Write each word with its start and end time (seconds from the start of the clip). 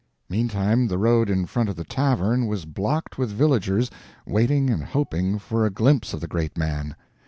Meantime 0.29 0.87
the 0.87 0.97
road 0.97 1.29
in 1.29 1.45
front 1.45 1.69
of 1.69 1.75
the 1.75 1.83
tavern 1.83 2.47
was 2.47 2.65
blocked 2.65 3.19
with 3.19 3.29
villagers 3.29 3.91
waiting 4.25 4.67
and 4.67 4.83
hoping 4.83 5.37
for 5.37 5.63
a 5.63 5.69
glimpse 5.69 6.11
of 6.11 6.19
the 6.19 6.25
great 6.27 6.57
man. 6.57 6.95